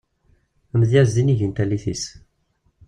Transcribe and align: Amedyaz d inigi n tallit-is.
Amedyaz 0.73 1.09
d 1.15 1.17
inigi 1.21 1.47
n 1.47 1.51
tallit-is. 1.51 2.03